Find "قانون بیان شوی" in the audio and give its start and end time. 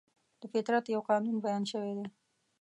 1.09-1.93